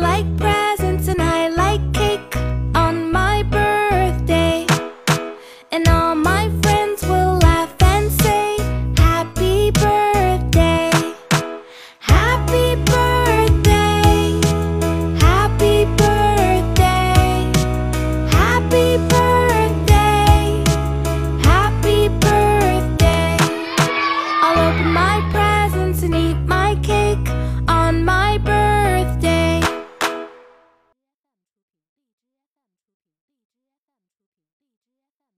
like 0.00 0.26
presents 0.36 1.08
and 1.08 1.20
I 1.20 1.48
like 1.48 1.92
cake 1.92 2.36
on 2.74 3.10
my 3.12 3.42
birthday. 3.44 4.66
And 5.70 5.88
all 5.88 6.14
my 6.14 6.50
friends 6.62 7.02
will 7.02 7.38
laugh 7.38 7.74
and 7.82 8.10
say, 8.12 8.56
Happy 8.96 9.70
birthday, 9.70 10.90
happy 12.00 12.74
birthday, 12.84 14.40
happy 15.20 15.84
birthday, 15.96 17.50
happy 18.30 18.96
birthday. 18.96 19.15